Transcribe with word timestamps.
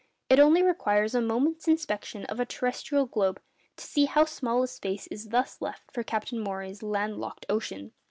It 0.31 0.39
only 0.39 0.63
requires 0.63 1.13
a 1.13 1.21
moment's 1.21 1.67
inspection 1.67 2.25
of 2.25 2.39
a 2.39 2.43
terrestrial 2.47 3.05
globe 3.05 3.39
to 3.77 3.85
see 3.85 4.05
how 4.05 4.25
small 4.25 4.63
a 4.63 4.67
space 4.67 5.05
is 5.11 5.29
thus 5.29 5.61
left 5.61 5.91
for 5.91 6.01
Captain 6.01 6.39
Maury's 6.39 6.81
land 6.81 7.17
locked 7.19 7.45
ocean. 7.49 7.91